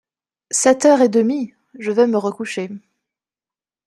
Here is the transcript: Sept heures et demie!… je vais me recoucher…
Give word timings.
Sept 0.49 0.85
heures 0.85 1.01
et 1.03 1.09
demie!… 1.09 1.53
je 1.77 1.91
vais 1.91 2.07
me 2.07 2.17
recoucher… 2.17 2.71